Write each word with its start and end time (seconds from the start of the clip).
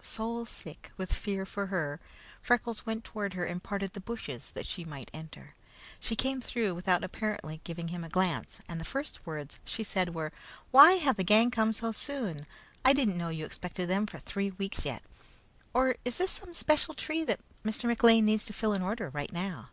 Soulsick 0.00 0.90
with 0.96 1.12
fear 1.12 1.44
for 1.44 1.66
her, 1.66 2.00
Freckles 2.40 2.86
went 2.86 3.04
toward 3.04 3.34
her 3.34 3.44
and 3.44 3.62
parted 3.62 3.92
the 3.92 4.00
bushes 4.00 4.50
that 4.52 4.64
she 4.64 4.82
might 4.82 5.10
enter. 5.12 5.54
She 6.00 6.16
came 6.16 6.40
through 6.40 6.74
without 6.74 7.04
apparently 7.04 7.60
giving 7.64 7.88
him 7.88 8.02
a 8.02 8.08
glance, 8.08 8.60
and 8.66 8.80
the 8.80 8.86
first 8.86 9.26
words 9.26 9.60
she 9.66 9.84
said 9.84 10.14
were: 10.14 10.32
"Why 10.70 10.92
have 10.94 11.16
the 11.16 11.22
gang 11.22 11.50
come 11.50 11.74
so 11.74 11.92
soon? 11.92 12.46
I 12.82 12.94
didn't 12.94 13.18
know 13.18 13.28
you 13.28 13.44
expected 13.44 13.90
them 13.90 14.06
for 14.06 14.16
three 14.18 14.52
weeks 14.52 14.86
yet. 14.86 15.02
Or 15.74 15.96
is 16.02 16.16
this 16.16 16.30
some 16.30 16.48
especial 16.48 16.94
tree 16.94 17.22
that 17.24 17.40
Mr. 17.62 17.84
McLean 17.84 18.24
needs 18.24 18.46
to 18.46 18.54
fill 18.54 18.72
an 18.72 18.80
order 18.80 19.10
right 19.10 19.34
now?" 19.34 19.68